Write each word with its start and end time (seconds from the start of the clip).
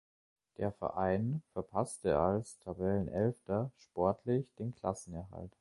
Der 0.57 0.71
Verein 0.71 1.43
verpasste 1.53 2.17
als 2.17 2.57
Tabellenelfter 2.57 3.69
sportlich 3.77 4.47
den 4.55 4.73
Klassenerhalt. 4.73 5.49